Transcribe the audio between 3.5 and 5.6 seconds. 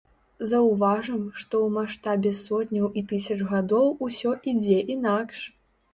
гадоў усё ідзе інакш.